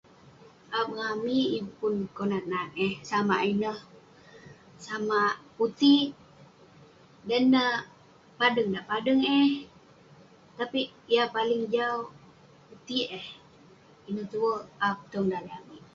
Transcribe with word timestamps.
Ap 0.77 0.87
ngan 0.95 1.09
amik 1.15 1.47
yeng 1.53 1.71
pun 1.77 1.95
konak 2.15 2.43
nat 2.51 2.67
eh, 2.87 2.93
samak 3.09 3.41
ineh. 3.51 3.79
Samak 4.85 5.33
putik. 5.55 6.09
Dan 7.27 7.43
neh 7.53 7.73
padeng 8.39 8.69
dak 8.75 8.87
padeng 8.91 9.21
eh...tapik 9.41 10.87
yah 11.13 11.27
paling 11.35 11.63
jau, 11.73 11.97
putik 12.67 13.05
eh. 13.19 13.27
Ineh 14.07 14.25
tuek 14.31 14.61
ap 14.87 14.97
tong 15.11 15.27
daleh 15.31 15.55
amik. 15.61 15.81